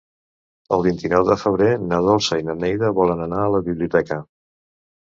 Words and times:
El 0.77 0.85
vint-i-nou 0.87 1.27
de 1.27 1.37
febrer 1.41 1.69
na 1.91 2.01
Dolça 2.09 2.41
i 2.45 2.49
na 2.49 2.59
Neida 2.65 2.93
volen 3.03 3.23
anar 3.29 3.47
a 3.47 3.55
la 3.59 3.65
biblioteca. 3.71 4.21